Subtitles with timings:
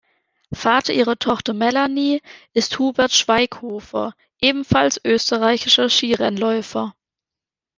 [0.51, 2.23] Vater ihrer Tochter Melanie
[2.55, 6.95] ist Hubert Schweighofer, ebenfalls österreichischer Skirennläufer.